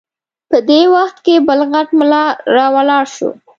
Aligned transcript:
په 0.49 0.57
دې 0.69 0.81
وخت 0.95 1.17
کې 1.25 1.35
بل 1.47 1.59
غټ 1.71 1.87
ملا 1.99 2.23
راولاړ 2.55 3.05
شو. 3.15 3.29